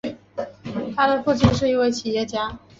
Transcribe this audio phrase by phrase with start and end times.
[0.95, 2.57] 他的父亲是一位企业家。